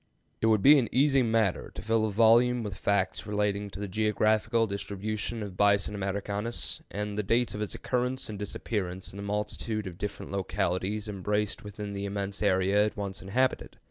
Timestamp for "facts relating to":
2.75-3.79